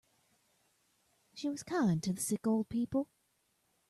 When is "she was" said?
1.35-1.61